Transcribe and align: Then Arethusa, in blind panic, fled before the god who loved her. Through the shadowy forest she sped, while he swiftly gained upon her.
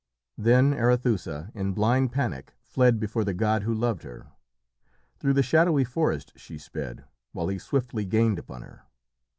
Then 0.39 0.73
Arethusa, 0.73 1.51
in 1.53 1.73
blind 1.73 2.11
panic, 2.11 2.55
fled 2.63 2.99
before 2.99 3.23
the 3.23 3.35
god 3.35 3.61
who 3.61 3.71
loved 3.71 4.01
her. 4.01 4.29
Through 5.19 5.33
the 5.33 5.43
shadowy 5.43 5.83
forest 5.83 6.33
she 6.35 6.57
sped, 6.57 7.03
while 7.33 7.49
he 7.49 7.59
swiftly 7.59 8.05
gained 8.05 8.39
upon 8.39 8.63
her. 8.63 8.81